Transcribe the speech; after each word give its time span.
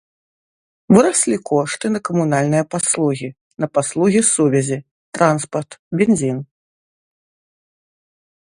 Выраслі 0.95 1.35
кошты 1.49 1.85
на 1.95 1.99
камунальныя 2.09 2.63
паслугі, 2.73 3.29
на 3.65 3.71
паслугі 3.79 4.21
сувязі, 4.33 4.77
транспарт, 5.19 5.71
бензін. 6.01 6.37